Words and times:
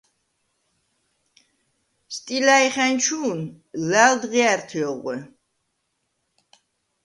სტილა̈ჲხა̈ნჩუ̄ნ 2.15 3.39
ლა̈ლდღია̈რთე 3.89 4.79
ოღვე. 4.91 5.15